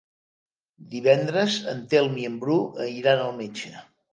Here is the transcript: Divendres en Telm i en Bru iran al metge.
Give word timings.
Divendres 0.93 1.57
en 1.75 1.83
Telm 1.93 2.17
i 2.25 2.27
en 2.31 2.41
Bru 2.45 2.59
iran 3.03 3.25
al 3.29 3.35
metge. 3.45 3.75